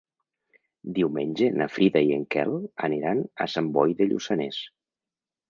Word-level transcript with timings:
Diumenge 0.99 1.49
na 1.59 1.67
Frida 1.73 2.01
i 2.07 2.15
en 2.15 2.23
Quel 2.37 2.57
aniran 2.89 3.23
a 3.47 3.49
Sant 3.57 3.71
Boi 3.77 3.95
de 4.01 4.09
Lluçanès. 4.11 4.61